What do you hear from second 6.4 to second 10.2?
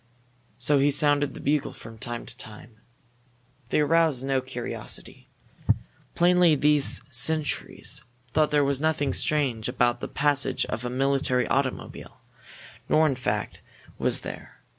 these sentries thought there was nothing strange about the